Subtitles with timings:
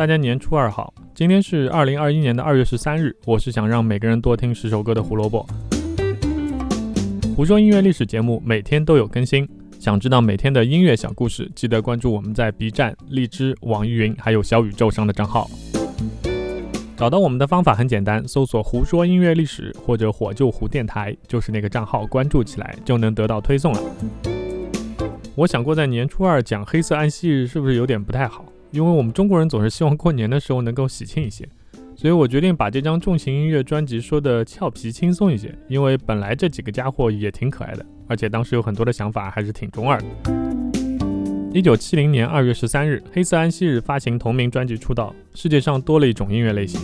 [0.00, 3.14] 大家年初二好，今天是二零二一年的二月十三日。
[3.26, 5.46] 我是想让每个人多听十首歌的胡萝卜。
[7.36, 9.46] 胡说音乐历史节目每天都有更新，
[9.78, 15.50] 想知道每天的音乐小故事，记得关注我们在 B 站、荔枝、网易云还有小宇宙上的账号。
[16.96, 23.82] 找到我们的方法很简单，搜索“胡说音乐历史”或者“火救胡电台”，就是那个账号，关注起来就能得到推送了。
[25.34, 28.46] 我想过在年初二讲黑色安息日是不是有点不太好？
[28.72, 31.48] 因为我们中国人总是希望过年的时候能够喜庆一些，
[31.96, 35.52] 所以我决定把这张重型音乐专辑说的俏皮轻松一些。
[35.68, 40.06] 因为本来这几个家伙也挺可爱的，而且当时有很多的想法还是挺中二的。
[41.52, 45.12] 一九七零年二月十三日，黑色安息日发行同名专辑出道。
[45.34, 46.80] 世界上多了一种音乐类型。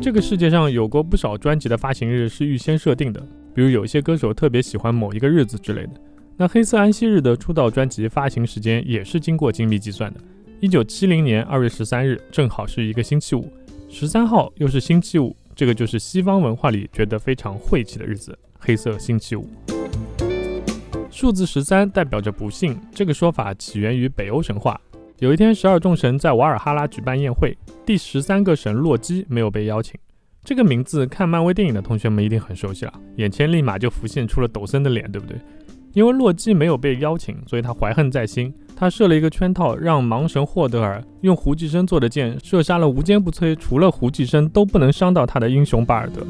[0.00, 3.20] 这个世界上有过不少专辑的发行日是预先设定的，
[3.52, 5.90] 比如有一些歌手特别喜欢某一个日子之类的。
[6.36, 10.20] 那黑色安息日的出道专辑发行时间也是经过精密计算的。
[10.62, 13.52] 一九七零年二月十三日，正好是一个星期五，
[13.88, 19.50] 十三号又是星期五，这个就是西方文化里觉得非常晦气的日子——黑色星期五。
[21.10, 24.80] 数字十三代表着不幸，这个说法起源于北欧神话。
[25.18, 29.98] 有一天，十二众神在瓦尔哈拉举办宴会，第十三个神洛基没有被邀请。
[30.44, 35.36] 这个名字看漫威电影的同学们一定很熟悉了，眼前立马就浮现出了抖森的脸，对不对？
[35.92, 38.52] 因为洛基没有被邀请，所以他怀恨在心。
[38.74, 46.26] 他设了一个圈套，让盲神霍德尔用胡济生做的箭射杀了无坚不摧、除了胡济生都不能伤到他的英雄巴尔德。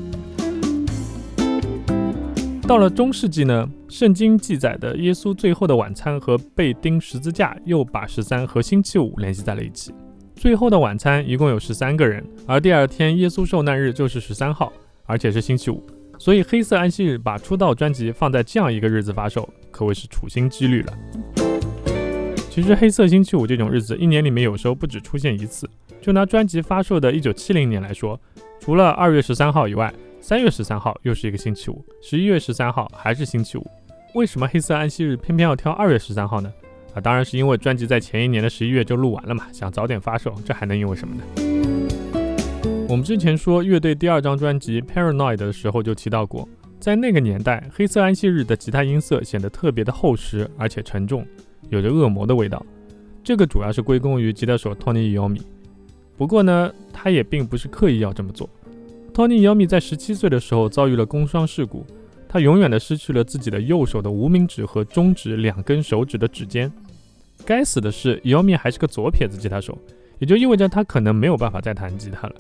[2.66, 9.92] 到了中世纪呢，圣经记载的耶稣最后的晚餐和被钉十字架又把十三和星期五联系在了一起。
[10.34, 14.72] 最后的晚餐一共有十三个人，而第二天耶稣受难日就是十三号，
[15.06, 15.82] 而且是星期五。
[16.22, 20.96] 所以黑色安息日把出道专辑放在这样一个日子发售，可谓是处心积虑了。
[22.48, 25.68] 其实黑色星期五这种日子，一年里面有时候不止出现一次。
[26.00, 28.16] 就拿专辑发售的一九七零年来说，
[28.60, 33.66] 除了二月十三号以外，三月十三号又是一个星期五，十一月十三号还是星期五。
[34.14, 36.52] 为什么黑色安息日偏偏要挑二月十三号呢？
[36.94, 41.51] 啊，当然是因为专辑在前一年的十一月就录完了嘛，想早点发售，这还能因为什么呢？
[42.92, 46.46] 我们之前说乐队第二张专辑《Paranoid》的时候就提到过，
[46.78, 51.26] 在那个年代，黑色安息日的吉他音色显得特别的厚实而且沉重，
[51.70, 52.62] 有着恶魔的味道。
[53.24, 55.40] 这个主要是归功于吉他手 Tony y o m i。
[56.18, 58.46] 不过呢，他也并不是刻意要这么做。
[59.14, 61.86] Tony y o m i 在十七岁的时候遭遇了工伤事故，
[62.28, 66.70] 他永远的失去了自己的右手的无名指和中指两根手指的指尖。
[67.46, 69.78] 该死的是 y o m i 还是个左撇子吉他手，
[70.18, 72.34] 也就意味着他可能没有办法再弹吉他了。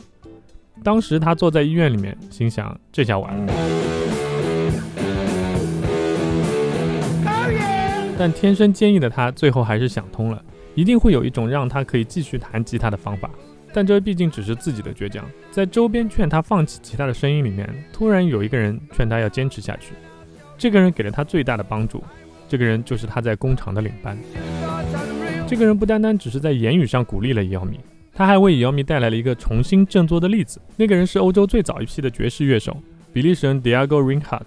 [0.82, 3.52] 当时他坐在医院里面，心想这下完了。
[8.18, 10.42] 但天生坚毅的他，最后还是想通了，
[10.74, 13.28] 一定会有一种让他可以继续弹吉他的方法。
[13.72, 19.94] 但这毕竟只是自己的倔强，在周边劝他放弃吉他的声音里面，突然有一个人劝他要坚持下去。
[20.58, 22.04] 这个人给了他最大的帮助，
[22.48, 24.16] 这个人就是他在工厂的领班。
[25.46, 27.80] 这个人不单单只是在言语上鼓励了姚米。
[28.14, 30.60] 他还为姚明带来了一个重新振作的例子。
[30.76, 32.76] 那个人是欧洲最早一批的爵士乐手，
[33.12, 34.42] 比利时人 Diego Ringhart。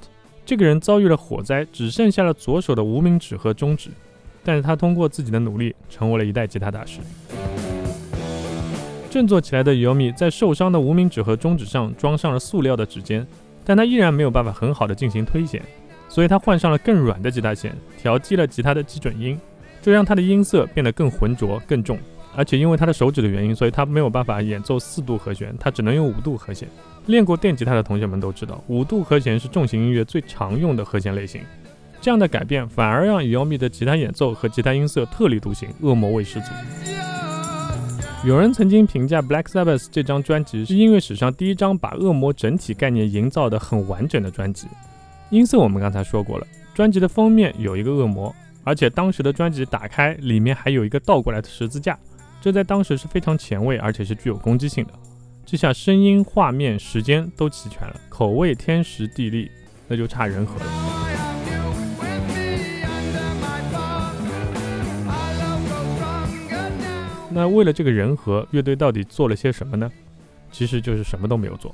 [0.46, 3.90] 这个人遭遇了火灾，只剩下了左手的无名指和中指，
[4.44, 7.00] 但是他通过自己的努力，成为了一代吉他大师。
[9.10, 13.26] 振作起来的姚米在受伤的无名指和中指上装上了塑料的指尖，
[13.64, 15.60] 但他依然没有办法很好的进行推弦，
[16.08, 19.40] 所以他换上了更软的吉他弦，调低了吉他的基准音，
[19.82, 21.98] 这让他的音色变得更浑浊、更重。
[22.36, 26.68] 而且因为他的手指的原因，所以他没有办法演奏四度和弦，他只能用五度和弦。
[27.06, 31.42] 练过电吉他的同学们都知道，五度和弦是重型音乐最常用的和弦类型。
[32.02, 36.48] 这样的改变反而让 Yomi 的吉他演奏和吉他音色特立独行，恶魔味十足。
[38.24, 44.68] 有人曾经评价 Black Sabbath 这张专辑是音乐史上第一张把恶魔整体概念营造的很完整的专辑。
[45.30, 48.34] 音色我们刚才说过了，专辑的封面有一个恶魔，
[48.64, 51.98] 而且当时的专辑打开里面还有一个倒过来的十字架。
[52.46, 54.94] 这在当时是非常前卫，而且是具有攻击性的。
[55.48, 59.50] 这下声音、画面、时间都齐全了，口味天时地利，
[59.88, 60.66] 那就差人和了。
[67.32, 69.92] 那为了这个人和，乐队到底做了些什么呢？
[70.52, 71.74] 其实就是什么都没有做。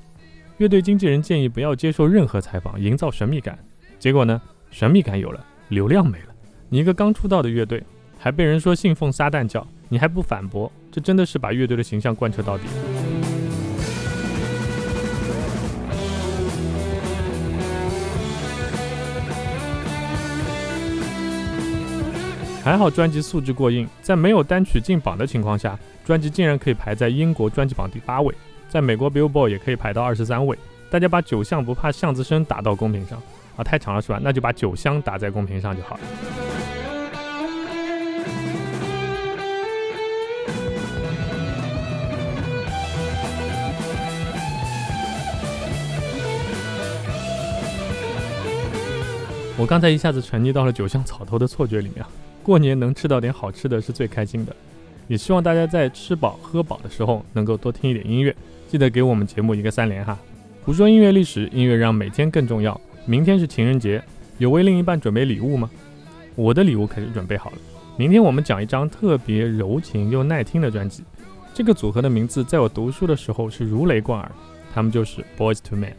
[0.55, 3.59] 乐队经纪人建议不要接受任何采访，营造神秘感。
[3.99, 6.27] 结果呢，神秘感有了，流量没了。
[6.69, 7.83] 你一个刚出道的乐队，
[8.23, 9.65] 还被人说信奉撒旦教。
[9.89, 10.71] 你还不反驳？
[10.91, 12.63] 这真的是把乐队的形象贯彻到底。
[22.63, 25.75] 还好专辑素质过硬，在没有单曲进榜的情况下，
[26.05, 28.31] 专辑竟然可以排在英国专辑榜第八位，
[28.69, 30.55] 在美国 Billboard 也可以排到二十三位。
[30.91, 33.19] 大家把九项不怕巷子深打到公屏上
[33.55, 34.19] 啊，太长了是吧？
[34.21, 36.01] 那就把九香打在公屏上就好了。
[49.61, 52.09] 我刚才一下子沉溺到了酒香草头的错觉里面啊！
[52.41, 54.55] 过年能吃到点好吃的是最开心的，
[55.07, 58.35] 也希望大家在吃饱喝饱的时候能够多听一点音乐，
[58.67, 60.17] 记得给我们节目一个三连哈！
[60.63, 62.81] 胡说音乐历史，音乐让每天更重要。
[63.05, 64.03] 明天是情人节，
[64.39, 65.69] 有为另一半准备礼物吗？
[66.33, 67.57] 我的礼物可是准备好了。
[67.97, 71.03] 明天我们讲一张特别柔情又耐听的专辑，
[71.53, 74.31] 这个组合的名字在我读书的时候是如雷贯耳，
[74.73, 75.93] 他们就是 Boys to Men。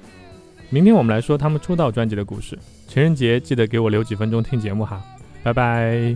[0.68, 2.58] 明天我们来说他们出道专辑的故事。
[2.92, 5.02] 情人节记得给我留几分钟听节目哈
[5.42, 6.14] 拜拜。